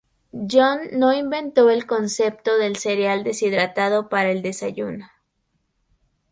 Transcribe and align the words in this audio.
John 0.49 0.79
no 0.93 1.13
inventó 1.13 1.69
el 1.69 1.85
concepto 1.85 2.57
del 2.57 2.75
cereal 2.75 3.23
deshidratado 3.23 4.09
para 4.09 4.31
el 4.31 4.41
desayuno. 4.41 5.07